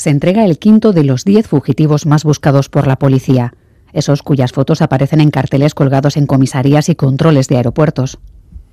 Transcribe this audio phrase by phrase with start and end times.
[0.00, 3.52] se entrega el quinto de los diez fugitivos más buscados por la policía,
[3.92, 8.18] esos cuyas fotos aparecen en carteles colgados en comisarías y controles de aeropuertos.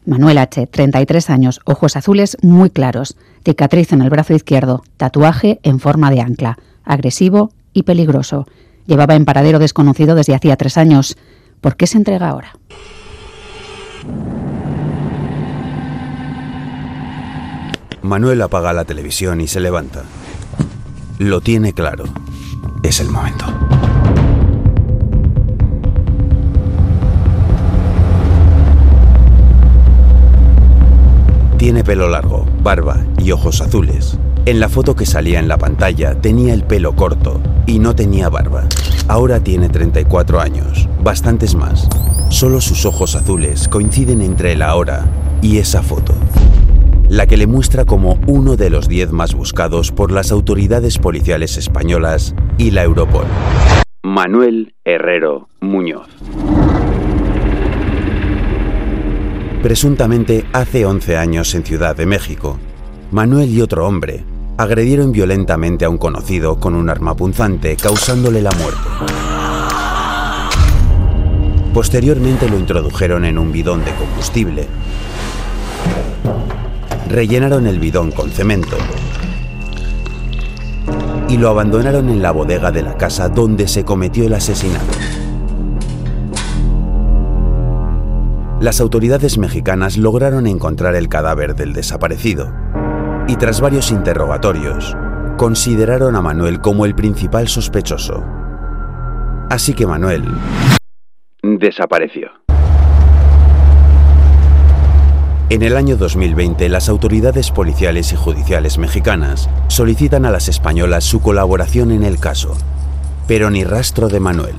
[0.06, 5.82] Manuel H., 33 años, ojos azules muy claros, cicatriz en el brazo izquierdo, tatuaje en
[5.82, 8.48] forma de ancla, agresivo y peligroso.
[8.86, 11.18] Llevaba en paradero desconocido desde hacía tres años.
[11.60, 12.54] ¿Por qué se entrega ahora?
[18.02, 20.04] Manuel apaga la televisión y se levanta.
[21.20, 22.04] Lo tiene claro.
[22.84, 23.46] Es el momento.
[31.58, 34.20] Tiene pelo largo, barba y ojos azules.
[34.46, 38.30] En la foto que salía en la pantalla tenía el pelo corto y no tenía
[38.30, 38.66] barba.
[39.08, 41.90] Ahora tiene 34 años, bastantes más.
[42.30, 45.06] Solo sus ojos azules coinciden entre la hora
[45.42, 46.14] y esa foto.
[47.10, 51.56] La que le muestra como uno de los 10 más buscados por las autoridades policiales
[51.56, 53.26] españolas y la Europol.
[54.04, 56.10] Manuel Herrero Muñoz.
[59.64, 62.60] Presuntamente hace 11 años en Ciudad de México,
[63.12, 64.26] Manuel y otro hombre
[64.58, 68.82] agredieron violentamente a un conocido con un arma punzante, causándole la muerte.
[71.74, 74.68] Posteriormente lo introdujeron en un bidón de combustible.
[77.10, 78.78] Rellenaron el bidón con cemento
[81.30, 84.86] y lo abandonaron en la bodega de la casa donde se cometió el asesinato.
[88.60, 92.52] Las autoridades mexicanas lograron encontrar el cadáver del desaparecido
[93.28, 94.96] y tras varios interrogatorios,
[95.38, 98.24] consideraron a Manuel como el principal sospechoso.
[99.50, 100.24] Así que Manuel
[101.44, 102.30] desapareció.
[105.50, 111.22] En el año 2020, las autoridades policiales y judiciales mexicanas solicitan a las españolas su
[111.22, 112.54] colaboración en el caso,
[113.30, 114.56] pero ni rastro de Manuel.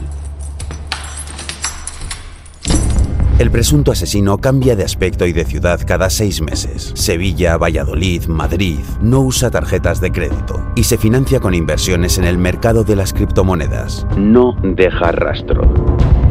[3.39, 6.93] El presunto asesino cambia de aspecto y de ciudad cada seis meses.
[6.95, 8.81] Sevilla, Valladolid, Madrid.
[9.03, 13.13] No usa tarjetas de crédito y se financia con inversiones en el mercado de las
[13.13, 14.07] criptomonedas.
[14.17, 15.71] No deja rastro.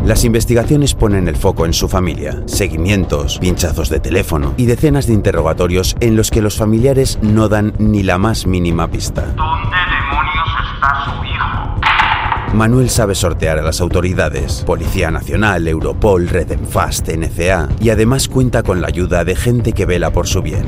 [0.07, 5.11] Las investigaciones ponen el foco en su familia, seguimientos, pinchazos de teléfono y decenas de
[5.11, 9.23] interrogatorios en los que los familiares no dan ni la más mínima pista.
[9.35, 12.55] ¿Dónde demonios está su hijo?
[12.55, 18.79] Manuel sabe sortear a las autoridades, Policía Nacional, Europol, Redenfast, NCA, y además cuenta con
[18.79, 20.63] la ayuda de gente que vela por su bien.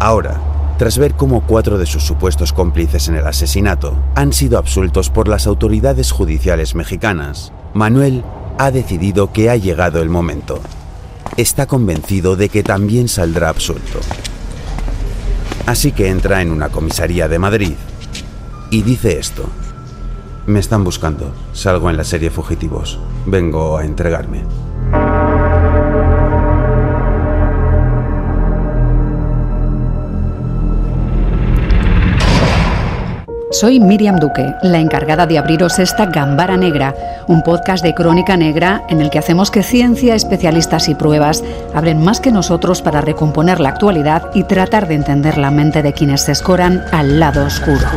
[0.00, 0.40] Ahora,
[0.78, 5.28] tras ver cómo cuatro de sus supuestos cómplices en el asesinato han sido absueltos por
[5.28, 8.24] las autoridades judiciales mexicanas, Manuel
[8.58, 10.60] ha decidido que ha llegado el momento.
[11.36, 14.00] Está convencido de que también saldrá absuelto.
[15.66, 17.74] Así que entra en una comisaría de Madrid
[18.70, 19.48] y dice esto.
[20.46, 21.32] Me están buscando.
[21.52, 22.98] Salgo en la serie Fugitivos.
[23.24, 24.42] Vengo a entregarme.
[33.64, 36.94] Soy Miriam Duque, la encargada de abriros esta Gambara Negra,
[37.28, 41.42] un podcast de crónica negra en el que hacemos que ciencia, especialistas y pruebas
[41.72, 45.94] abren más que nosotros para recomponer la actualidad y tratar de entender la mente de
[45.94, 47.88] quienes se escoran al lado oscuro.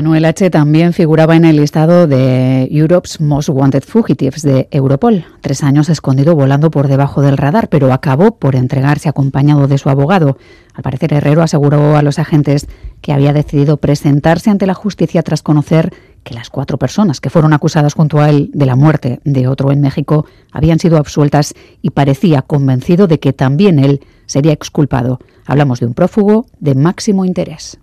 [0.00, 0.48] Manuel H.
[0.48, 6.34] también figuraba en el listado de Europe's Most Wanted Fugitives de Europol, tres años escondido
[6.34, 10.38] volando por debajo del radar, pero acabó por entregarse acompañado de su abogado.
[10.72, 12.66] Al parecer, Herrero aseguró a los agentes
[13.02, 15.92] que había decidido presentarse ante la justicia tras conocer
[16.24, 19.70] que las cuatro personas que fueron acusadas junto a él de la muerte de otro
[19.70, 25.18] en México habían sido absueltas y parecía convencido de que también él sería exculpado.
[25.44, 27.78] Hablamos de un prófugo de máximo interés.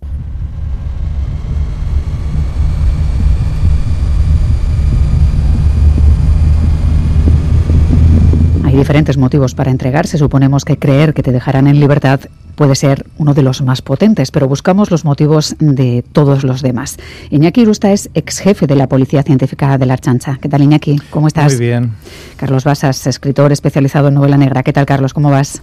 [8.68, 10.18] Hay diferentes motivos para entregarse.
[10.18, 12.20] Suponemos que creer que te dejarán en libertad
[12.56, 16.98] puede ser uno de los más potentes, pero buscamos los motivos de todos los demás.
[17.30, 20.38] Iñaki Irusta es ex jefe de la Policía Científica de la Archancha.
[20.42, 20.98] ¿Qué tal, Iñaki?
[21.12, 21.54] ¿Cómo estás?
[21.54, 21.94] Muy bien.
[22.36, 24.64] Carlos Basas, escritor especializado en novela negra.
[24.64, 25.14] ¿Qué tal, Carlos?
[25.14, 25.62] ¿Cómo vas?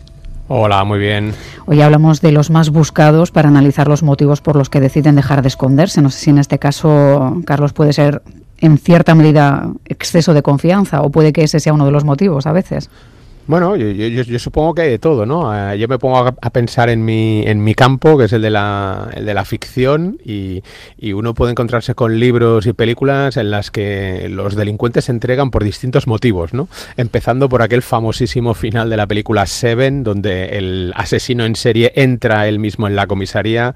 [0.48, 1.34] Hola, muy bien.
[1.66, 5.42] Hoy hablamos de los más buscados para analizar los motivos por los que deciden dejar
[5.42, 6.00] de esconderse.
[6.00, 8.22] No sé si en este caso, Carlos, puede ser
[8.64, 12.46] en cierta medida exceso de confianza o puede que ese sea uno de los motivos
[12.46, 12.88] a veces.
[13.46, 15.54] Bueno, yo, supongo que hay de todo, ¿no?
[15.54, 18.48] Eh, yo me pongo a, pensar en mi, en mi campo, que es el de
[18.48, 20.62] la, de la ficción, y,
[20.96, 25.50] y, uno puede encontrarse con libros y películas en las que los delincuentes se entregan
[25.50, 26.68] por distintos motivos, ¿no?
[26.96, 32.48] Empezando por aquel famosísimo final de la película Seven, donde el asesino en serie entra
[32.48, 33.74] él mismo en la comisaría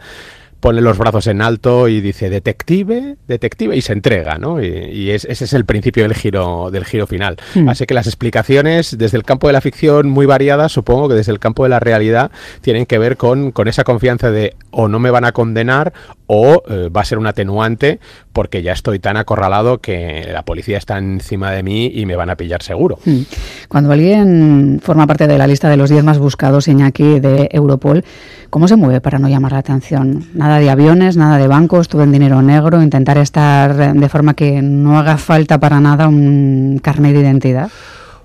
[0.61, 4.63] pone los brazos en alto y dice detective, detective y se entrega, ¿no?
[4.63, 7.37] Y, ese es el principio del giro del giro final.
[7.55, 7.69] Hmm.
[7.69, 11.33] Así que las explicaciones desde el campo de la ficción muy variadas, supongo que desde
[11.33, 14.99] el campo de la realidad tienen que ver con, con esa confianza de o no
[14.99, 15.93] me van a condenar
[16.29, 17.99] o eh, va a ser un atenuante
[18.33, 22.31] porque ya estoy tan acorralado que la policía está encima de mí y me van
[22.31, 22.99] a pillar seguro.
[23.05, 23.23] Hmm.
[23.69, 28.05] Cuando alguien forma parte de la lista de los 10 más buscados, Iñaki, de Europol,
[28.51, 30.27] ¿cómo se mueve para no llamar la atención?
[30.35, 34.61] Nada de aviones, nada de bancos, todo en dinero negro, intentar estar de forma que
[34.63, 37.71] no haga falta para nada un carnet de identidad.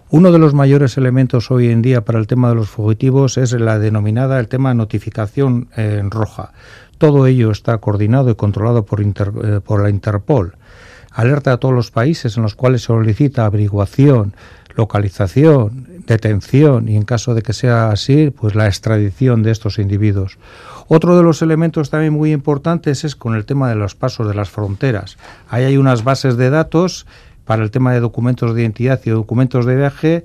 [0.10, 3.52] Uno de los mayores elementos hoy en día para el tema de los fugitivos es
[3.54, 6.52] la denominada el tema notificación en roja.
[7.04, 10.56] Todo ello está coordinado y controlado por, eh, por la Interpol.
[11.12, 14.34] Alerta a todos los países en los cuales se solicita averiguación,
[14.74, 20.38] localización, detención y en caso de que sea así, pues la extradición de estos individuos.
[20.88, 24.36] Otro de los elementos también muy importantes es con el tema de los pasos de
[24.36, 25.18] las fronteras.
[25.50, 27.06] Ahí hay unas bases de datos
[27.44, 30.24] para el tema de documentos de identidad y documentos de viaje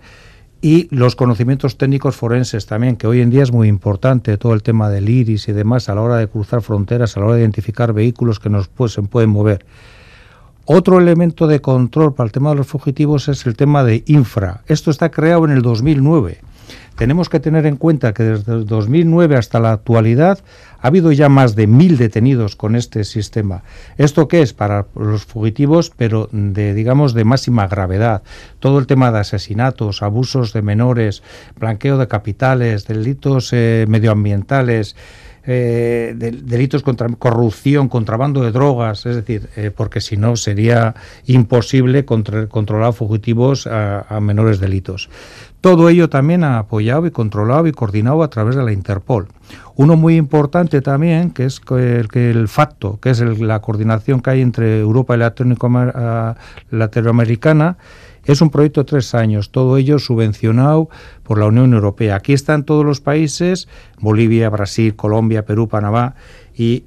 [0.61, 4.63] y los conocimientos técnicos forenses también, que hoy en día es muy importante, todo el
[4.63, 7.43] tema del iris y demás a la hora de cruzar fronteras, a la hora de
[7.43, 9.65] identificar vehículos que nos pues, pueden mover.
[10.65, 14.63] Otro elemento de control para el tema de los fugitivos es el tema de infra.
[14.67, 16.41] Esto está creado en el 2009
[16.97, 20.41] tenemos que tener en cuenta que desde el 2009 hasta la actualidad
[20.81, 23.63] ha habido ya más de mil detenidos con este sistema.
[23.97, 24.53] ¿Esto qué es?
[24.53, 28.23] Para los fugitivos, pero de, digamos, de máxima gravedad.
[28.61, 31.23] Todo el tema de asesinatos, abusos de menores,
[31.59, 34.97] blanqueo de capitales, delitos eh, medioambientales,
[35.47, 40.95] eh, delitos contra corrupción, contrabando de drogas, es decir, eh, porque si no sería
[41.27, 45.09] imposible controlar fugitivos a, menores delitos.
[45.61, 49.29] Todo ello también ha apoyado y controlado y coordinado a través de la Interpol.
[49.75, 54.31] Uno muy importante también, que es el, que el FACTO, que es la coordinación que
[54.31, 56.37] hay entre Europa y la
[56.71, 57.77] Latinoamericana,
[58.29, 60.91] es un proyecto de tres años, todo ello subvencionado
[61.23, 62.17] por la Unión Europea.
[62.17, 66.15] Aquí están todos los países, Bolivia, Brasil, Colombia, Perú, Panamá,
[66.55, 66.85] y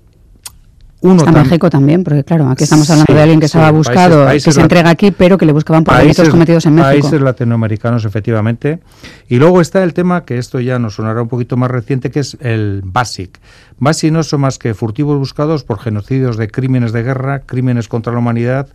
[1.01, 4.39] uno Está México también, porque claro, aquí estamos hablando de alguien que estaba buscado, que
[4.39, 7.01] se entrega aquí, pero que le buscaban por delitos cometidos en México.
[7.01, 8.79] Países latinoamericanos, efectivamente.
[9.27, 12.19] Y luego está el tema, que esto ya nos sonará un poquito más reciente, que
[12.19, 13.39] es el BASIC.
[13.79, 18.13] BASIC no son más que furtivos buscados por genocidios de crímenes de guerra, crímenes contra
[18.13, 18.67] la humanidad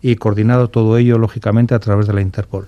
[0.00, 2.66] y coordinado todo ello, lógicamente, a través de la Interpol.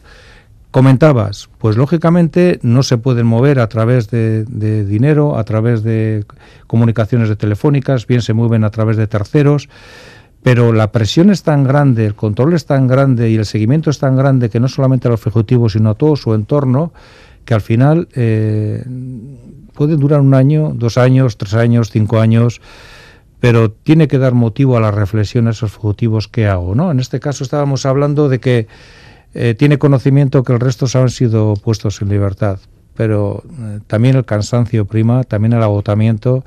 [0.76, 4.44] Comentabas, pues lógicamente no se pueden mover a través de,
[4.84, 6.26] dinero, a través de
[6.66, 9.70] comunicaciones de telefónicas, bien se mueven a través de terceros,
[10.42, 13.98] pero la presión es tan grande, el control es tan grande y el seguimiento es
[13.98, 16.92] tan grande que no solamente a los ejecutivos, sino a todo su entorno,
[17.46, 18.84] que al final eh,
[19.72, 22.60] pueden durar un año, dos años, tres años, cinco años
[23.38, 26.74] pero tiene que dar motivo a la reflexión a esos fugitivos que hago.
[26.74, 26.90] ¿no?
[26.90, 28.66] En este caso estábamos hablando de que
[29.38, 32.58] eh, tiene conocimiento que el resto se han sido puestos en libertad,
[32.94, 36.42] pero eh, también el cansancio prima, también el agotamiento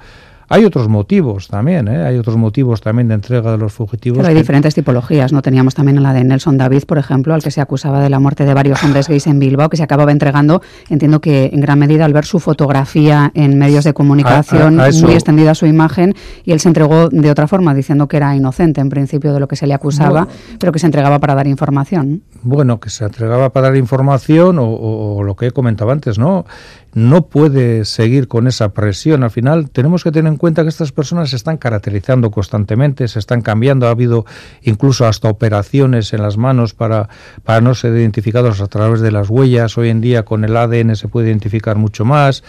[0.51, 2.03] hay otros motivos también, ¿eh?
[2.03, 4.17] hay otros motivos también de entrega de los fugitivos.
[4.17, 5.43] Pero hay diferentes tipologías, ¿no?
[5.43, 8.45] Teníamos también la de Nelson David, por ejemplo, al que se acusaba de la muerte
[8.45, 12.05] de varios hombres gays en Bilbao, que se acababa entregando, entiendo que en gran medida
[12.05, 16.69] al ver su fotografía en medios de comunicación, muy extendida su imagen, y él se
[16.69, 19.75] entregó de otra forma, diciendo que era inocente en principio de lo que se le
[19.75, 20.27] acusaba,
[20.59, 22.23] pero que se entregaba para dar información.
[22.41, 26.45] Bueno, que se entregaba para dar información o, lo que he comentado antes, ¿no?
[26.93, 29.23] no puede seguir con esa presión.
[29.23, 33.19] Al final tenemos que tener en cuenta que estas personas se están caracterizando constantemente, se
[33.19, 33.87] están cambiando.
[33.87, 34.25] Ha habido
[34.61, 37.09] incluso hasta operaciones en las manos para,
[37.43, 39.77] para no ser identificados a través de las huellas.
[39.77, 42.43] Hoy en día con el ADN se puede identificar mucho más.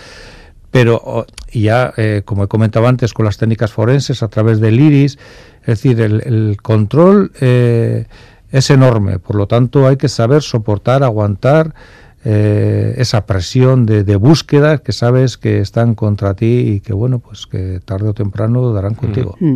[0.70, 5.18] Pero ya, eh, como he comentado antes, con las técnicas forenses a través del iris,
[5.62, 8.06] es decir, el, control eh,
[8.50, 9.19] es enorme.
[9.19, 11.75] Por lo tanto, hay que saber soportar, aguantar
[12.23, 17.47] eh, esa presión de, búsqueda que sabes que están contra ti y que bueno pues
[17.47, 19.37] que tarde o temprano darán contigo.
[19.40, 19.54] Mm.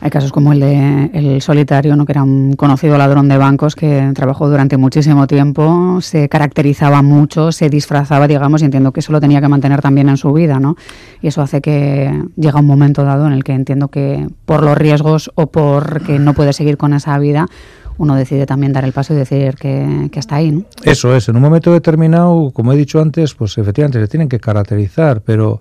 [0.00, 2.06] Hay casos como el de el solitario, ¿no?
[2.06, 7.52] que era un conocido ladrón de bancos que trabajó durante muchísimo tiempo, se caracterizaba mucho,
[7.52, 10.60] se disfrazaba, digamos, y entiendo que eso lo tenía que mantener también en su vida,
[10.60, 10.76] ¿no?
[11.20, 14.78] Y eso hace que llega un momento dado en el que entiendo que por los
[14.78, 17.48] riesgos o porque no puede seguir con esa vida,
[17.98, 20.52] uno decide también dar el paso y decir que, que está ahí.
[20.52, 20.64] ¿no?
[20.84, 24.40] Eso es, en un momento determinado, como he dicho antes, pues efectivamente se tienen que
[24.40, 25.60] caracterizar, pero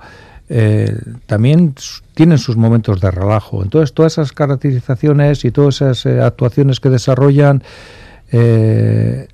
[0.49, 1.75] eh, también
[2.13, 3.63] tienen sus momentos de relajo.
[3.63, 7.63] Entonces, todas esas caracterizaciones y todas esas eh, actuaciones que desarrollan,
[8.31, 9.27] eh,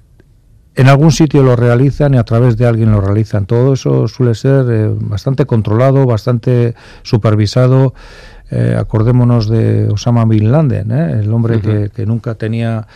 [0.75, 3.45] en algún sitio lo realizan y a través de alguien lo realizan.
[3.45, 7.93] Todo eso suele ser bastante controlado, bastante supervisado.
[8.77, 12.88] Acordémonos de Osama Bin Laden, el hombre que, nunca tenía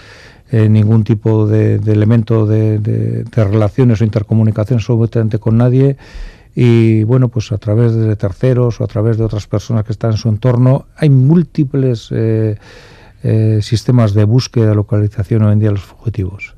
[0.52, 5.98] ningún tipo de, elemento de, de, relaciones o intercomunicación absolutamente con nadie.
[6.60, 10.14] Y bueno, pues a través de terceros o a través de otras personas que están
[10.14, 12.58] en su entorno, hay múltiples eh,
[13.22, 16.57] eh, sistemas de búsqueda, localización hoy en día de los fugitivos.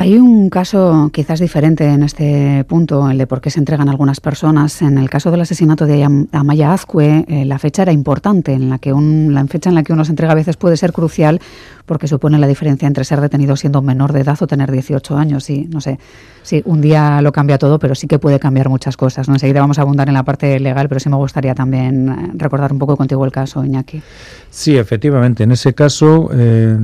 [0.00, 4.18] Hay un caso quizás diferente en este punto, el de por qué se entregan algunas
[4.18, 4.80] personas.
[4.80, 6.02] En el caso del asesinato de
[6.32, 9.82] Amaya Azcue, eh, la fecha era importante, en la que un, la fecha en la
[9.82, 11.38] que uno se entrega a veces puede ser crucial
[11.84, 15.50] porque supone la diferencia entre ser detenido siendo menor de edad o tener 18 años.
[15.50, 15.98] Y no sé,
[16.42, 19.28] sí, un día lo cambia todo, pero sí que puede cambiar muchas cosas.
[19.28, 19.34] ¿no?
[19.34, 22.72] Enseguida vamos a abundar en la parte legal, pero sí me gustaría también eh, recordar
[22.72, 24.00] un poco contigo el caso, Iñaki.
[24.48, 25.42] Sí, efectivamente.
[25.42, 26.78] En ese caso, eh,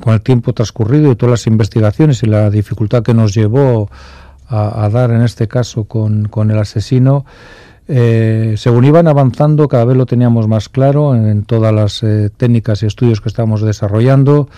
[0.00, 3.90] con el tiempo transcurrido y todas las investigaciones y la dificultad que nos llevó
[4.48, 7.24] a, dar en este caso con, con el asesino,
[7.88, 12.82] eh, según iban avanzando, cada vez lo teníamos más claro en, todas las eh, técnicas
[12.82, 14.48] y estudios que estamos desarrollando,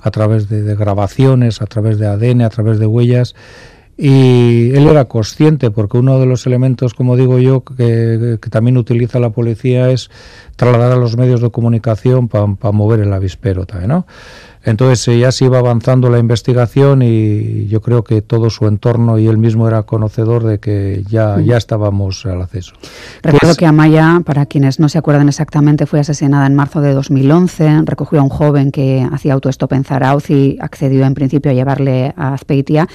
[0.00, 3.34] a través de, grabaciones, a través de ADN, a través de huellas.
[3.96, 9.20] Y él era consciente, porque uno de los elementos, como digo yo, que, también utiliza
[9.20, 10.10] la policía es
[10.56, 14.06] trasladar a los medios de comunicación para mover el avispero también, ¿no?
[14.64, 19.18] Entonces eh, ya se iba avanzando la investigación y yo creo que todo su entorno
[19.18, 22.72] y él mismo era conocedor de que ya, ya estábamos al acceso.
[23.22, 26.94] Recuerdo pues que Amaya, para quienes no se acuerdan exactamente, fue asesinada en marzo de
[26.94, 27.82] 2011.
[27.84, 32.14] Recogió a un joven que hacía autoestop en Zarauz y accedió en principio a llevarle
[32.16, 32.88] a Azpeitia.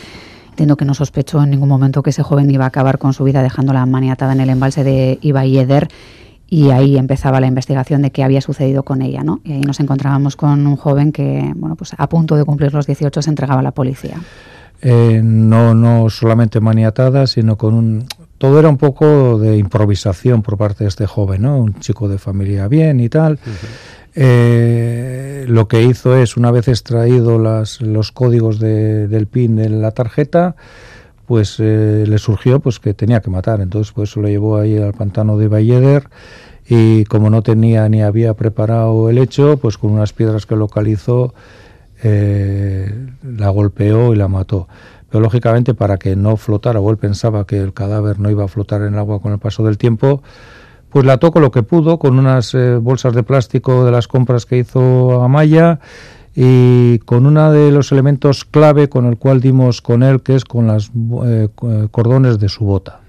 [0.60, 3.24] Entiendo que no sospechó en ningún momento que ese joven iba a acabar con su
[3.24, 5.88] vida dejándola maniatada en el embalse de Ibaiyeder
[6.50, 9.39] y ahí empezaba la investigación de qué había sucedido con ella, ¿no?
[9.46, 12.86] Y ahí nos encontrábamos con un joven que, bueno, pues a punto de cumplir los
[12.86, 14.18] 18 se entregaba a la policía.
[14.82, 18.06] Eh, no, no solamente maniatada, sino con un...
[18.39, 21.60] Todo era un poco de improvisación por parte de este joven, ¿no?
[21.60, 23.38] Un chico de familia bien y tal.
[24.15, 29.91] Eh, lo que hizo es, una vez extraído las, los códigos del PIN de la
[29.91, 30.55] tarjeta,
[31.27, 33.60] pues eh, le surgió pues que tenía que matar.
[33.60, 36.10] Entonces pues lo llevó ahí al pantano de Balleder
[36.67, 41.34] y como no tenía ni había preparado el hecho, pues con unas piedras que localizó
[42.01, 44.67] eh, la golpeó y la mató.
[45.10, 48.48] Pero lógicamente para que no flotara, o él pensaba que el cadáver no iba a
[48.48, 50.22] flotar en el agua con el paso del tiempo,
[50.89, 54.46] pues la tocó lo que pudo con unas eh, bolsas de plástico de las compras
[54.46, 55.80] que hizo Amaya
[56.36, 60.46] y con uno de los elementos clave con el cual dimos con él, que es
[60.46, 60.92] con las
[61.25, 61.50] eh,
[61.92, 63.01] cordones de su bota.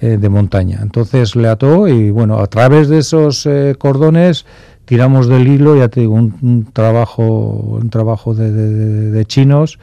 [0.00, 0.78] Eh, de montaña.
[0.82, 4.46] Entonces le ató y bueno, a través de esos eh, cordones
[4.84, 9.80] tiramos del hilo, ya te digo, un, trabajo, un trabajo de, chinos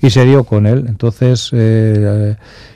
[0.00, 0.86] y se dio con él.
[0.88, 1.52] Entonces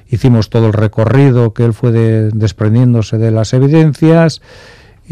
[0.09, 4.43] hicimos todo el recorrido que él fue desprendiéndose de las evidencias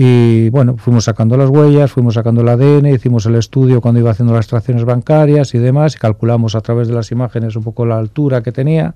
[0.00, 4.12] y bueno, fuimos sacando las huellas, fuimos sacando el ADN, hicimos el estudio cuando iba
[4.12, 7.84] haciendo las extracciones bancarias y demás, y calculamos a través de las imágenes un poco
[7.84, 8.94] la altura que tenía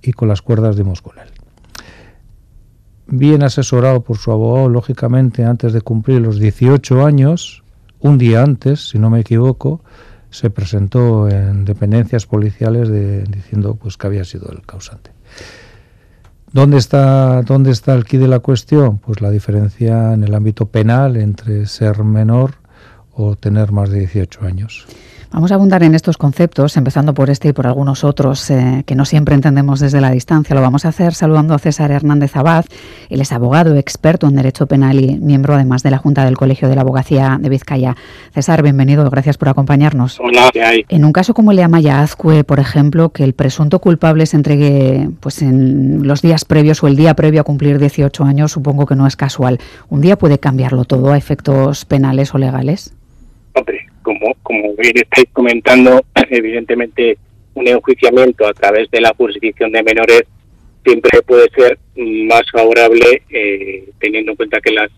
[0.00, 1.26] y con las cuerdas dimos con él.
[3.08, 7.64] Bien asesorado por su abogado, lógicamente, antes de cumplir los 18 años,
[7.98, 9.80] un día antes, si no me equivoco,
[10.30, 12.90] se presentó en dependencias policiales
[13.30, 15.10] diciendo pues que había sido el causante.
[16.52, 18.98] ¿Dónde está, ¿Dónde está el quid de la cuestión?
[18.98, 22.54] Pues la diferencia en el ámbito penal entre ser menor
[23.12, 24.86] o tener más de 18 años.
[25.30, 28.94] Vamos a abundar en estos conceptos, empezando por este y por algunos otros eh, que
[28.94, 30.54] no siempre entendemos desde la distancia.
[30.54, 32.64] Lo vamos a hacer saludando a César Hernández Abad.
[33.10, 36.68] Él es abogado, experto en Derecho Penal y miembro además de la Junta del Colegio
[36.68, 37.94] de la Abogacía de Vizcaya.
[38.32, 40.18] César, bienvenido, gracias por acompañarnos.
[40.18, 40.86] Hola, ¿qué hay?
[40.88, 44.36] En un caso como el de Amaya Azcue, por ejemplo, que el presunto culpable se
[44.36, 48.86] entregue pues, en los días previos o el día previo a cumplir 18 años, supongo
[48.86, 49.58] que no es casual.
[49.90, 52.94] ¿Un día puede cambiarlo todo a efectos penales o legales?
[53.54, 57.18] Hombre, como, como bien estáis comentando, evidentemente
[57.52, 60.22] un enjuiciamiento a través de la jurisdicción de menores
[60.82, 64.90] siempre puede ser más favorable eh, teniendo en cuenta que las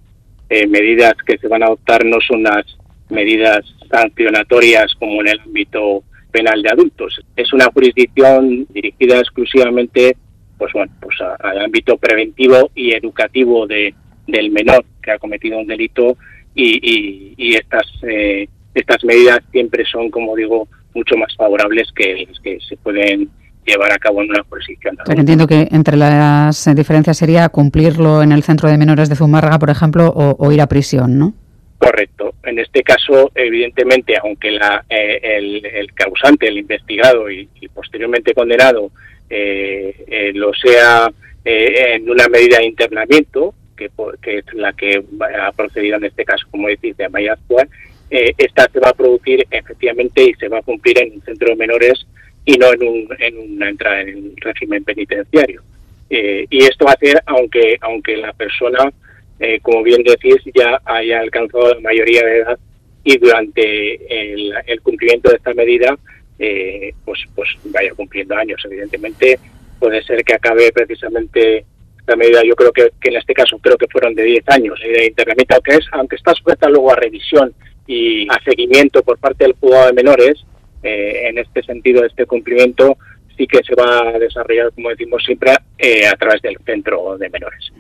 [0.49, 2.65] eh, medidas que se van a adoptar no son las
[3.09, 7.21] medidas sancionatorias como en el ámbito penal de adultos.
[7.35, 10.17] Es una jurisdicción dirigida exclusivamente
[10.59, 13.95] pues bueno, pues al ámbito preventivo y educativo de,
[14.27, 16.19] del menor que ha cometido un delito
[16.55, 22.41] y, y, estas eh, estas medidas siempre son, como digo, mucho más favorables que las
[22.41, 23.31] que se pueden
[23.67, 24.97] llevar a cabo en una jurisdicción.
[25.09, 29.71] entiendo que entre las diferencias sería cumplirlo en el centro de menores de Zumárraga, por
[29.71, 31.35] ejemplo, o, ir a prisión, ¿no?
[31.79, 32.35] Correcto.
[32.45, 38.91] En este caso, evidentemente, aunque la, eh, el, causante, el investigado y, posteriormente condenado
[39.31, 41.11] eh, eh, lo sea
[41.43, 45.03] en una medida de internamiento, que, que, es la que
[45.43, 47.67] ha procedido en este caso, como decís, de manera actual,
[48.11, 51.57] esta se va a producir efectivamente y se va a cumplir en un centro de
[51.57, 52.05] menores
[52.45, 55.63] y no en, un, en una entrada en el régimen penitenciario.
[56.09, 58.91] Eh, y esto va a ser aunque, aunque la persona,
[59.39, 62.59] eh, como bien decís, ya haya alcanzado la mayoría de edad
[63.05, 64.33] y durante
[64.71, 65.97] el, cumplimiento de esta medida,
[66.39, 68.61] eh, pues, pues vaya cumpliendo años.
[68.65, 69.39] Evidentemente,
[69.79, 71.65] puede ser que acabe precisamente
[71.99, 74.81] esta medida, yo creo que, que en este caso creo que fueron de 10 años
[74.83, 77.55] de internamiento, aunque, es, aunque está sujeta luego a revisión
[77.87, 80.45] y a seguimiento por parte del juzgado de menores,
[80.83, 82.97] eh, en este sentido, este cumplimiento
[83.37, 87.29] sí que se va a desarrollar, como decimos siempre, eh, a través del centro de
[87.31, 87.73] menores.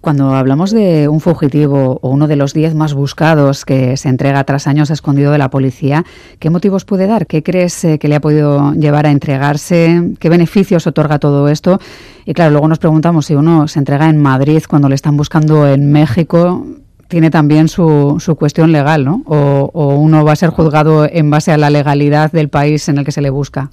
[0.00, 4.44] Cuando hablamos de un fugitivo o uno de los diez más buscados que se entrega
[4.44, 6.04] tras años escondido de la policía,
[6.38, 7.26] ¿qué motivos puede dar?
[7.26, 10.14] ¿Qué crees eh, que le ha podido llevar a entregarse?
[10.20, 11.80] ¿Qué beneficios otorga todo esto?
[12.24, 15.66] Y claro, luego nos preguntamos si uno se entrega en Madrid cuando le están buscando
[15.66, 16.64] en México
[17.08, 19.22] tiene también su, su cuestión legal, ¿no?
[19.26, 23.04] O, uno va a ser juzgado en base a la legalidad del país en el
[23.04, 23.70] que se le busca.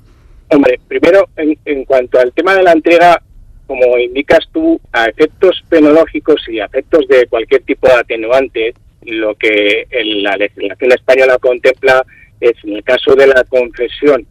[0.50, 3.22] Hombre, primero, en, en cuanto al tema de la entrega,
[3.68, 8.74] como indicas tú, a efectos penológicos y a efectos de cualquier tipo de atenuante,
[9.04, 9.88] lo que
[10.22, 12.04] la legislación española contempla
[12.40, 14.26] es, en el caso de la confesión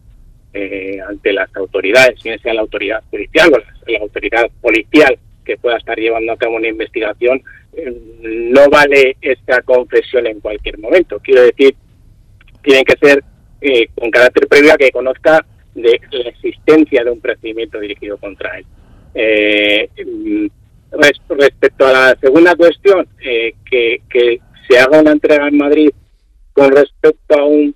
[0.53, 5.77] eh, ante las autoridades, bien sea la autoridad judicial o la autoridad policial que pueda
[5.77, 7.41] estar llevando a cabo una investigación,
[8.21, 11.19] no vale esta confesión en cualquier momento.
[11.23, 11.75] Quiero decir,
[12.61, 13.23] tienen que ser
[13.61, 18.57] eh, con carácter previo a que conozca de la existencia de un procedimiento dirigido contra
[18.57, 18.65] él.
[19.13, 19.89] Eh,
[20.91, 24.01] respecto a la segunda cuestión, eh, que,
[24.67, 25.91] se haga una entrega en Madrid
[26.51, 27.75] con respecto a un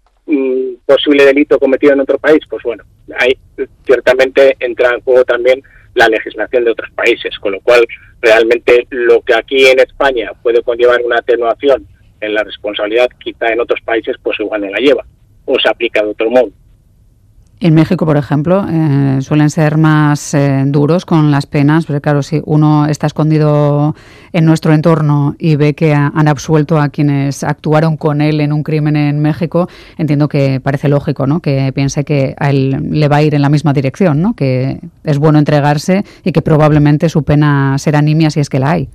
[0.88, 2.84] posible delito cometido en otro país, pues bueno,
[3.20, 3.38] ahí
[3.86, 5.62] ciertamente entra en juego también
[5.96, 7.86] la legislación de otros países, con lo cual
[8.22, 11.88] realmente lo que aquí en España puede conllevar una atenuación
[12.22, 15.06] en la responsabilidad, quizá en otros países pues igual no la lleva
[15.46, 16.52] o se aplica de otro modo.
[17.62, 22.24] En México, por ejemplo, eh, suelen ser más eh, duros con las penas, porque claro,
[22.24, 23.96] si uno está escondido
[24.32, 28.64] en nuestro entorno y ve que han absuelto a quienes actuaron con él en un
[28.64, 29.68] crimen en México,
[29.98, 31.42] entiendo que parece lógico, ¿no?
[31.42, 34.36] Que piense que a él le va a ir en la misma dirección, ¿no?
[34.36, 38.72] Que es bueno entregarse y que probablemente su pena será nimia si es que la
[38.72, 38.90] hay.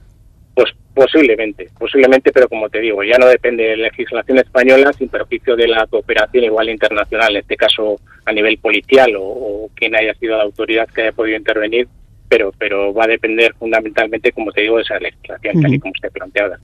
[0.95, 5.57] Posiblemente, posiblemente, pero como te digo, ya no depende de la legislación española sin perjuicio
[5.57, 10.15] de la cooperación igual internacional, en este caso a nivel policial o, o quien haya
[10.15, 11.89] sido la autoridad que haya podido intervenir
[12.35, 15.95] pero, pero va a depender fundamentalmente, como te digo, de esa legislación, tal y como
[15.95, 16.59] esté planteada.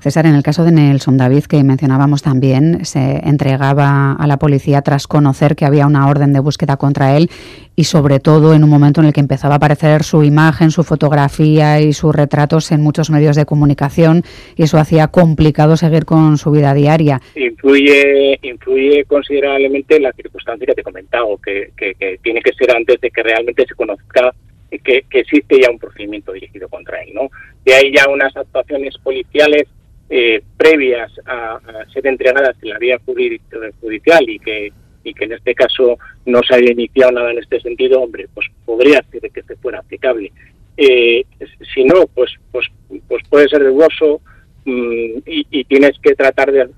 [0.00, 4.82] César, en el caso de Nelson David, que mencionábamos también, se entregaba a la policía
[4.82, 7.30] tras conocer que había una orden de búsqueda contra él
[7.74, 10.84] y sobre todo en un momento en el que empezaba a aparecer su imagen, su
[10.84, 14.24] fotografía y sus retratos en muchos medios de comunicación
[14.56, 17.22] y eso hacía complicado seguir con su vida diaria.
[17.34, 22.76] Influye, influye considerablemente la circunstancia que te he comentado, que, que, que tiene que ser
[22.76, 24.34] antes de que realmente se conozca
[24.78, 27.10] que, existe ya un procedimiento dirigido contra él.
[27.14, 27.30] ¿no?
[27.64, 29.64] De ahí ya unas actuaciones policiales
[30.10, 31.60] eh, previas a,
[31.92, 34.72] ser entregadas en la vía judicial y que
[35.04, 38.46] y que en este caso no se haya iniciado nada en este sentido, hombre, pues
[38.64, 40.32] podría ser que se fuera aplicable.
[40.76, 41.24] Eh,
[41.72, 42.66] si no, pues, pues,
[43.06, 44.20] pues puede ser dudoso
[44.64, 46.68] mm, y, y, tienes que tratar de,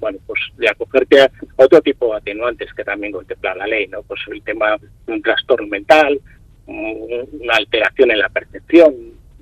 [0.00, 4.02] bueno, pues de acogerte a otro tipo de atenuantes que también contempla la ley, ¿no?
[4.02, 6.20] Pues el tema de un trastorno mental,
[6.66, 8.94] una alteración en la percepción,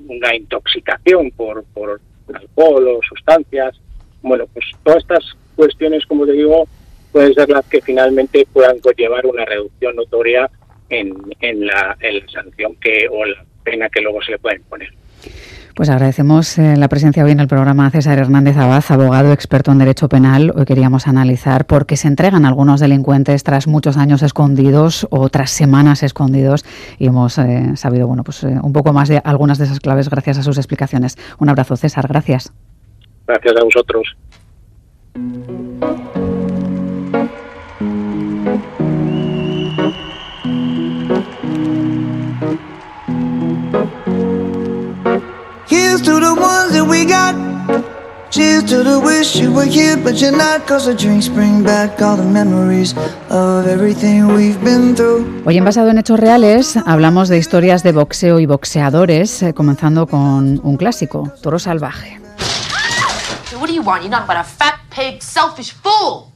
[0.08, 2.00] una intoxicación por, por
[2.34, 3.80] alcohol o sustancias.
[4.22, 6.66] Bueno, pues todas estas cuestiones, como te digo,
[7.12, 10.50] pueden ser las que finalmente puedan conllevar una reducción notoria
[10.88, 11.14] en,
[11.66, 14.92] la, en la sanción que o la pena que luego se le pueda imponer.
[15.74, 19.78] Pues agradecemos eh, la presencia hoy en el programa César Hernández Abad, abogado experto en
[19.78, 20.52] derecho penal.
[20.54, 25.50] Hoy queríamos analizar por qué se entregan algunos delincuentes tras muchos años escondidos o tras
[25.50, 26.66] semanas escondidos
[26.98, 30.10] y hemos eh, sabido bueno, pues, eh, un poco más de algunas de esas claves
[30.10, 31.16] gracias a sus explicaciones.
[31.38, 32.06] Un abrazo, César.
[32.06, 32.52] Gracias.
[33.26, 34.16] Gracias a vosotros.
[48.32, 50.66] Cheers to the wish you were here, but you're not.
[50.66, 52.94] Cause the drinks bring back all the memories
[53.28, 55.42] of everything we've been through.
[55.44, 60.06] Hoy en Basado en Hechos Reales hablamos de historias de boxeo y boxeadores, eh, comenzando
[60.06, 62.18] con un clásico, Toro Salvaje.
[63.60, 64.02] what do you want?
[64.02, 66.32] You're not but a fat pig, selfish fool.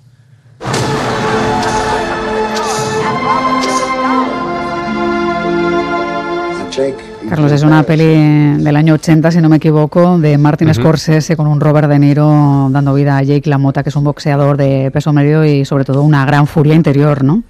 [7.29, 11.47] Carlos, es una peli del año 80, si no me equivoco, de Martin Scorsese con
[11.47, 15.13] un Robert De Niro dando vida a Jake LaMotta, que es un boxeador de peso
[15.13, 17.43] medio y sobre todo una gran furia interior, ¿no?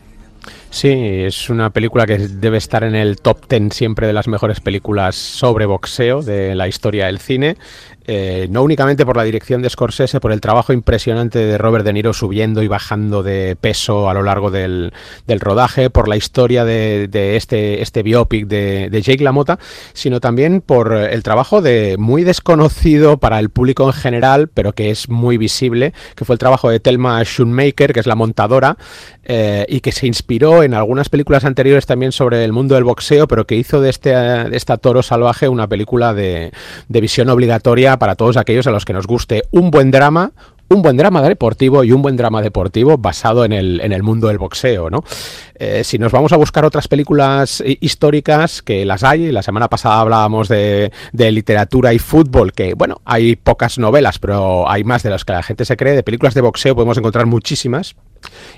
[0.71, 4.61] Sí, es una película que debe estar en el top 10 siempre de las mejores
[4.61, 7.57] películas sobre boxeo de la historia del cine.
[8.09, 11.92] Eh, no únicamente por la dirección de Scorsese, por el trabajo impresionante de Robert De
[11.92, 14.92] Niro subiendo y bajando de peso a lo largo del,
[15.27, 19.59] rodaje, por la historia de, este, este biopic de, Jake LaMotta,
[19.92, 24.90] sino también por el trabajo de muy desconocido para el público en general, pero que
[24.90, 28.77] es muy visible, que fue el trabajo de Thelma Schoonmaker, que es la montadora,
[29.25, 33.27] eh, y que se inspiró en algunas películas anteriores también sobre el mundo del boxeo,
[33.27, 36.53] pero que hizo de, este, de esta Toro Salvaje una película de,
[36.88, 40.33] de visión obligatoria para todos aquellos a los que nos guste un buen drama,
[40.69, 44.29] un buen drama deportivo y un buen drama deportivo basado en el, en el mundo
[44.29, 45.05] del boxeo, ¿no?
[45.55, 50.01] Eh, si nos vamos a buscar otras películas históricas, que las hay, la semana pasada
[50.01, 55.11] hablábamos de, de, literatura y fútbol, que bueno, hay pocas novelas, pero hay más de
[55.11, 57.95] las que la gente se cree, de películas de boxeo podemos encontrar muchísimas,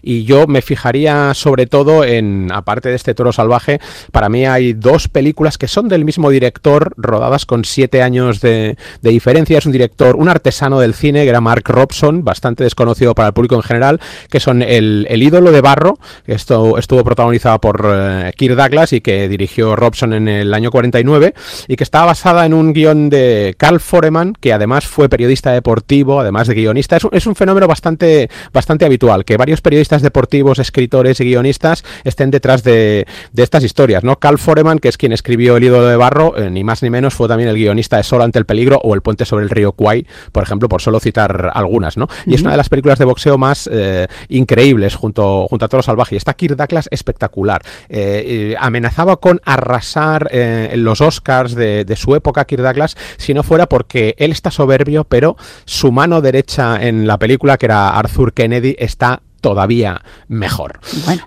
[0.03, 3.81] y yo me fijaría sobre todo en, aparte de este toro salvaje,
[4.13, 8.77] para mí hay dos películas que son del mismo director, rodadas con siete años de,
[9.03, 9.59] diferencia.
[9.59, 13.35] Es un director, un artesano del cine, que era Mark Robson, bastante desconocido para el
[13.35, 18.31] público en general, que son El, ídolo de barro, que esto estuvo protagonizado por uh,
[18.37, 21.35] Kirk Douglas y que dirigió Robson en el año 49,
[21.67, 26.21] y que está basada en un guion de Carl Foreman, que además fue periodista deportivo,
[26.21, 26.97] además de guionista.
[26.97, 31.83] Es un, es un fenómeno bastante, bastante habitual, que varios periodistas deportivos, escritores y guionistas
[32.05, 34.17] estén detrás de, estas historias, ¿no?
[34.17, 37.15] Cal Foreman, que es quien escribió El ídolo de barro, eh, ni más ni menos
[37.15, 39.73] fue también el guionista de Solo ante el peligro o El puente sobre el río
[39.73, 42.09] Kwai, por ejemplo, por solo citar algunas, ¿no?
[42.27, 45.83] Y es una de las películas de boxeo más eh, increíbles junto, junto a Toro
[45.83, 46.17] Salvaje.
[46.17, 47.63] Y está Kirk Douglas espectacular.
[47.89, 53.43] Eh, amenazaba con arrasar en los Oscars de, de su época Kirk Douglas si no
[53.43, 58.35] fuera porque él está soberbio, pero su mano derecha en la película, que era Arthur
[58.35, 60.81] Kennedy, está todavía mejor.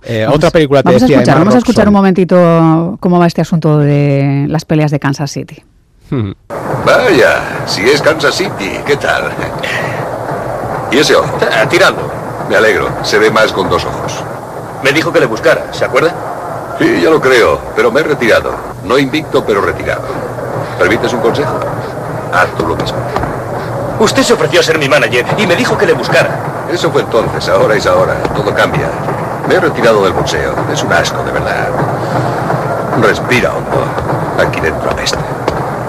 [0.03, 3.41] Eh, otra película te vamos a escuchar, Vamos a escuchar un momentito cómo va este
[3.41, 5.63] asunto de las peleas de Kansas City.
[6.85, 9.31] Vaya, si es Kansas City, ¿qué tal?
[10.91, 11.37] ¿Y ese ojo?
[11.41, 12.11] Ah, tirando.
[12.49, 14.23] Me alegro, se ve más con dos ojos.
[14.83, 16.13] Me dijo que le buscara, ¿se acuerda?
[16.79, 18.53] Sí, ya lo creo, pero me he retirado.
[18.83, 20.01] No invicto, pero retirado.
[20.77, 21.59] ¿Permites un consejo?
[22.33, 22.97] Haz tú lo mismo.
[23.99, 26.50] Usted se ofreció a ser mi manager y me dijo que le buscara.
[26.71, 28.13] Eso fue entonces, ahora es ahora.
[28.33, 28.87] Todo cambia.
[29.47, 30.53] Me he retirado del boxeo.
[30.71, 31.67] Es un asco, de verdad.
[33.01, 33.83] Respira hondo.
[34.41, 35.19] Aquí dentro apesta.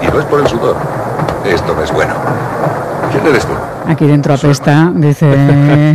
[0.01, 0.75] Y no es por el sudor.
[1.45, 2.13] Esto no es bueno.
[3.11, 3.53] ¿Quién eres tú?
[3.85, 5.25] Aquí dentro apesta, dice.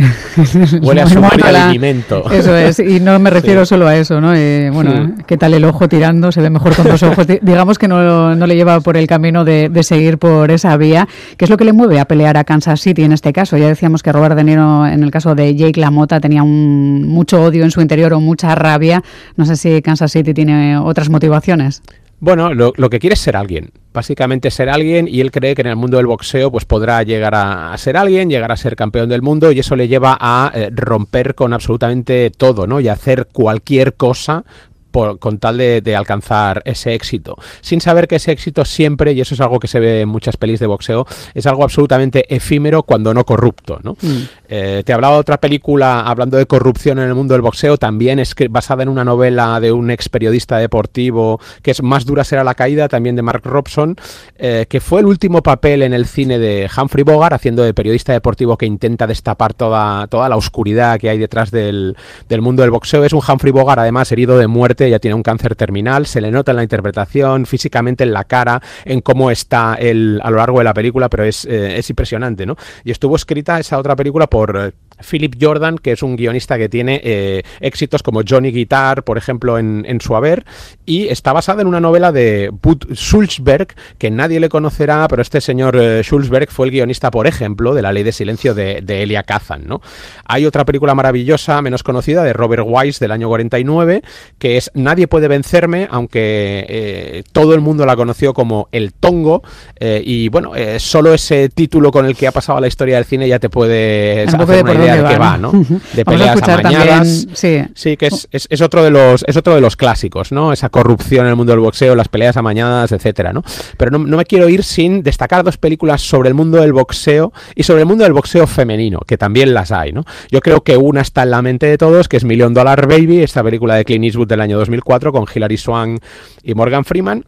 [0.81, 2.29] Huele a su alimento.
[2.31, 4.33] Eso es, y no me refiero solo a eso, ¿no?
[4.35, 6.31] Eh, bueno, ¿qué tal el ojo tirando?
[6.31, 7.25] Se ve mejor con dos ojos.
[7.41, 11.07] Digamos que no, no le lleva por el camino de, de, seguir por esa vía.
[11.37, 13.57] ¿Qué es lo que le mueve a pelear a Kansas City en este caso?
[13.57, 17.41] Ya decíamos que Robert De Niro, en el caso de Jake LaMotta, tenía un, mucho
[17.41, 19.03] odio en su interior o mucha rabia.
[19.35, 21.81] No sé si Kansas City tiene otras motivaciones.
[22.21, 23.71] Bueno, lo, que quiere es ser alguien.
[23.93, 27.33] Básicamente ser alguien y él cree que en el mundo del boxeo pues podrá llegar
[27.33, 30.69] a, ser alguien, llegar a ser campeón del mundo y eso le lleva a eh,
[30.71, 32.81] romper con absolutamente todo, ¿no?
[32.81, 34.43] Y hacer cualquier cosa
[34.91, 39.41] con tal de, alcanzar ese éxito, sin saber que ese éxito siempre, y eso es
[39.41, 43.25] algo que se ve en muchas pelis de boxeo, es algo absolutamente efímero cuando no
[43.25, 43.79] corrupto.
[43.83, 43.93] ¿no?
[44.01, 44.21] Mm.
[44.47, 48.19] Eh, te hablaba de otra película hablando de corrupción en el mundo del boxeo, también
[48.19, 52.43] es basada en una novela de un ex periodista deportivo, que es Más dura será
[52.43, 53.95] la caída, también de Mark Robson,
[54.37, 58.13] eh, que fue el último papel en el cine de Humphrey Bogart, haciendo de periodista
[58.13, 61.95] deportivo que intenta destapar toda, toda la oscuridad que hay detrás del,
[62.27, 63.03] del mundo del boxeo.
[63.03, 66.31] Es un Humphrey Bogart, además, herido de muerte ya tiene un cáncer terminal, se le
[66.31, 70.59] nota en la interpretación, físicamente en la cara, en cómo está él a lo largo
[70.59, 72.55] de la película, pero es, eh, es impresionante, ¿no?
[72.83, 77.01] Y estuvo escrita esa otra película por Philip Jordan, que es un guionista que tiene
[77.03, 80.45] eh, éxitos como Johnny Guitar, por ejemplo, en, en, su haber,
[80.85, 85.41] y está basada en una novela de Bud Schulzberg, que nadie le conocerá, pero este
[85.41, 89.03] señor eh, Schulzberg fue el guionista, por ejemplo, de La Ley de Silencio de, de
[89.03, 89.63] Elia Kazan.
[89.65, 89.81] ¿no?
[90.25, 94.01] Hay otra película maravillosa, menos conocida, de Robert Wise del año 49,
[94.37, 99.43] que es Nadie puede vencerme, aunque eh, todo el mundo la conoció como El Tongo,
[99.79, 103.27] eh, y bueno, solo ese título con el que ha pasado la historia del cine
[103.27, 105.51] ya te puede hacer una idea de qué va, ¿no?
[105.93, 107.27] De peleas amañadas.
[107.33, 107.63] Sí.
[107.73, 110.53] sí, que es, es, es, otro de los, es otro de los clásicos, ¿no?
[110.53, 113.43] Esa corrupción en el mundo del boxeo, las peleas amañadas, etcétera, ¿no?
[113.77, 117.33] Pero no, no me quiero ir sin destacar dos películas sobre el mundo del boxeo
[117.55, 120.05] y sobre el mundo del boxeo femenino, que también las hay, ¿no?
[120.31, 123.23] Yo creo que una está en la mente de todos, que es Million Dollar Baby,
[123.23, 126.01] esta película de Clint Eastwood del año 2004 con Hilary Swank
[126.43, 127.25] y Morgan Freeman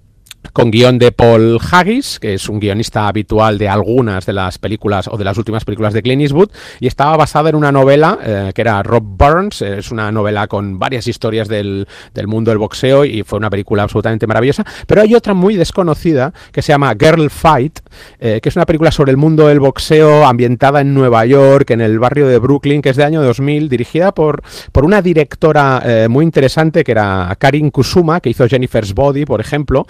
[0.53, 5.07] con guion de Paul Haggis, que es un guionista habitual de algunas de las películas
[5.07, 6.49] o de las últimas películas de Clint Eastwood,
[6.79, 10.77] y estaba basada en una novela eh, que era Rob Burns, es una novela con
[10.79, 15.15] varias historias del, del, mundo del boxeo y fue una película absolutamente maravillosa, pero hay
[15.15, 17.79] otra muy desconocida que se llama Girl Fight,
[18.19, 21.81] eh, que es una película sobre el mundo del boxeo ambientada en Nueva York, en
[21.81, 26.07] el barrio de Brooklyn, que es de año 2000, dirigida por, por una directora eh,
[26.09, 29.85] muy interesante que era Karin Kusuma, que hizo Jennifer's Body, por ejemplo,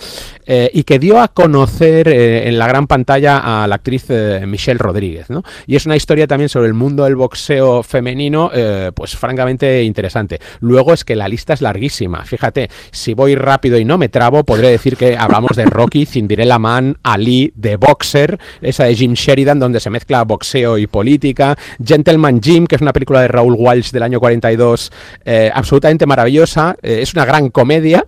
[0.46, 4.44] eh, y que dio a conocer eh, en la gran pantalla a la actriz eh,
[4.48, 5.30] Michelle Rodríguez.
[5.30, 5.44] ¿no?
[5.68, 8.52] Y es una historia también sobre el mundo del boxeo femenino,
[8.96, 10.40] pues francamente interesante.
[10.60, 12.24] Luego es que la lista es larguísima.
[12.26, 16.60] Fíjate, si voy rápido y no me trabo, podré decir que hablamos de Rocky, Cinderella
[16.60, 22.42] Man, Ali, de Boxer, esa de Jim Sheridan, donde se mezcla boxeo y política, Gentleman
[22.42, 24.92] Jim, que es una película de Raúl Walsh del año 42,
[25.26, 26.76] eh, absolutamente maravillosa.
[26.82, 28.06] es una gran comedia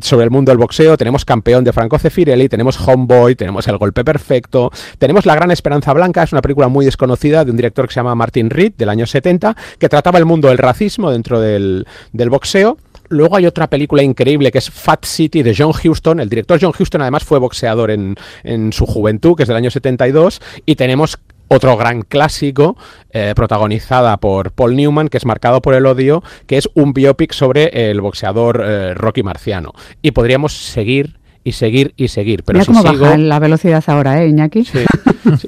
[0.00, 0.96] sobre el mundo del boxeo.
[0.96, 5.92] Tenemos campeón de Franco Cefirelli, tenemos Homeboy, tenemos El Golpe Perfecto, tenemos La Gran Esperanza
[5.92, 8.88] Blanca, es una película muy desconocida de un director que se llama Martin Reed, del
[8.88, 12.78] año 70, que trataba el mundo del racismo dentro del, boxeo.
[13.10, 16.18] Luego hay otra película increíble que es Fat City de John Huston.
[16.18, 19.70] El director John Huston además fue boxeador en, en su juventud, que es del año
[19.70, 20.40] 72.
[20.64, 22.76] Y tenemos otro gran clásico
[23.10, 27.32] eh, protagonizada por Paul Newman, que es marcado por el odio, que es un biopic
[27.32, 29.72] sobre el boxeador eh, Rocky Marciano.
[30.02, 31.17] Y podríamos seguir
[31.48, 32.42] y seguir y seguir.
[32.44, 34.64] Pero Mira si cómo sigo, baja la velocidad ahora, ¿eh, Iñaki?
[34.64, 34.78] Sí.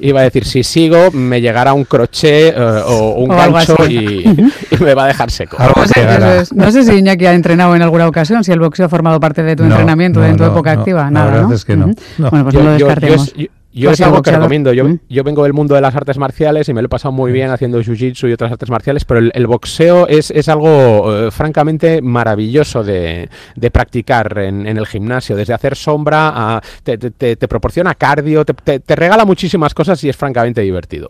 [0.01, 3.95] Iba a decir, si sigo, me llegará un crochet eh, o un O gancho y,
[4.71, 5.57] y me va a dejar seco.
[5.59, 6.53] Algo No sé, es.
[6.53, 9.43] No sé si Iñaki ha entrenado en alguna ocasión, si el boxeo ha formado parte
[9.43, 10.79] de tu No, entrenamiento, no, de tu no, época no.
[10.81, 11.03] activa.
[11.05, 11.53] La Nada, verdad ¿no?
[11.55, 11.91] es que no.
[12.17, 13.33] Bueno, pues no lo descartemos.
[13.33, 14.73] yo- ¿Tú yo es algo que recomiendo.
[14.73, 14.99] Yo, ¿Mm?
[15.09, 17.49] yo vengo del mundo de las artes marciales y me lo he pasado muy bien
[17.51, 22.01] haciendo jiu-jitsu y otras artes marciales, pero el, el boxeo es, es algo eh, francamente
[22.01, 25.35] maravilloso de, de practicar en, en el gimnasio.
[25.35, 29.73] Desde hacer sombra, a, te, te- te- te proporciona cardio, te, te- te regala muchísimas
[29.73, 31.09] cosas y es francamente divertido.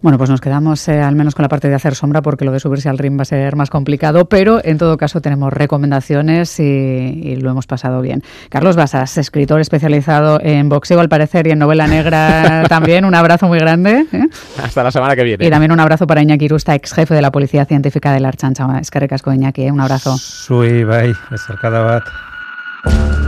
[0.00, 2.52] Bueno, pues nos quedamos eh, al menos con la parte de hacer sombra porque lo
[2.52, 6.60] de subirse al ring va a ser más complicado, pero en todo caso tenemos recomendaciones
[6.60, 8.22] y, y lo hemos pasado bien.
[8.48, 13.48] Carlos Basas, escritor especializado en boxeo al parecer y en novela negra también, un abrazo
[13.48, 14.06] muy grande.
[14.12, 14.26] ¿eh?
[14.62, 15.46] Hasta la semana que viene.
[15.46, 18.28] Y también un abrazo para Iñaki Irusta, ex jefe de la Policía Científica de la
[18.28, 18.66] Archancha.
[18.80, 19.72] Es que recasco, Iñaki, ¿eh?
[19.72, 20.16] un abrazo.
[20.16, 23.27] Sui, bezarkada bat.